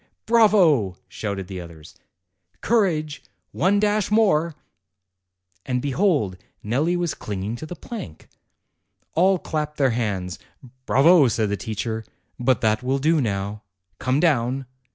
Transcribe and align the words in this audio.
"Bravo!" 0.25 0.97
shouted 1.07 1.47
the 1.47 1.61
others. 1.61 1.93
"Courage 2.61 3.21
one 3.51 3.79
dash 3.79 4.09
more!" 4.09 4.55
and 5.63 5.79
behold! 5.79 6.37
Nelli 6.63 6.97
was 6.97 7.13
clinging 7.13 7.55
to 7.57 7.67
the 7.67 7.75
plank. 7.75 8.21
218 9.13 9.13
APRIL 9.13 9.23
All 9.23 9.37
clapped 9.37 9.77
their 9.77 9.91
hands. 9.91 10.39
"Bravo!" 10.87 11.27
said 11.27 11.49
the 11.49 11.55
teacher. 11.55 12.03
:< 11.55 12.03
But 12.39 12.61
that 12.61 12.81
will 12.81 12.97
do 12.97 13.21
now. 13.21 13.61
Come 13.99 14.19
down." 14.19 14.65